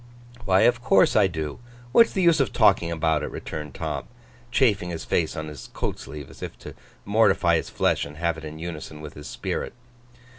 'Why, 0.45 0.61
of 0.61 0.81
course 0.81 1.15
I 1.15 1.27
do. 1.27 1.59
What's 1.91 2.11
the 2.11 2.23
use 2.23 2.39
of 2.39 2.51
talking 2.51 2.89
about 2.91 3.21
it!' 3.21 3.29
returned 3.29 3.75
Tom, 3.75 4.05
chafing 4.51 4.89
his 4.89 5.05
face 5.05 5.37
on 5.37 5.47
his 5.47 5.69
coat 5.75 5.99
sleeve, 5.99 6.27
as 6.31 6.41
if 6.41 6.57
to 6.57 6.73
mortify 7.05 7.55
his 7.57 7.69
flesh, 7.69 8.03
and 8.03 8.17
have 8.17 8.35
it 8.35 8.43
in 8.43 8.57
unison 8.57 8.99
with 9.01 9.13
his 9.13 9.27
spirit. 9.27 9.73